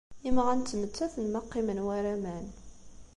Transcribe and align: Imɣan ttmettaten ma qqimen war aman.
Imɣan 0.27 0.59
ttmettaten 0.61 1.25
ma 1.29 1.41
qqimen 1.45 1.83
war 1.85 2.05
aman. 2.15 2.45